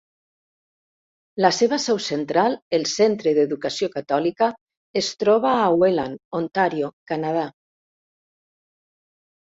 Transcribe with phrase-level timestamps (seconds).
[1.45, 4.49] La seva seu central, el Centre d'Educació Catòlica,
[5.05, 7.49] es troba a Welland, Ontario, Canadà.